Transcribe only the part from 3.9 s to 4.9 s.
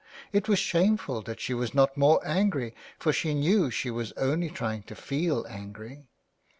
was only trying